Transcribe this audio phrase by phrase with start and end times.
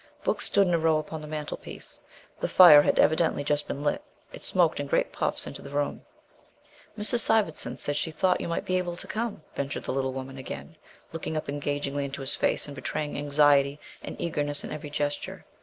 [0.23, 2.01] Books stood in a row upon the mantelpiece.
[2.39, 4.01] The fire had evidently just been lit.
[4.33, 6.07] It smoked in great puffs into the room.
[6.97, 7.19] "Mrs.
[7.19, 10.75] Sivendson said she thought you might be able to come," ventured the little woman again,
[11.13, 15.45] looking up engagingly into his face and betraying anxiety and eagerness in every gesture.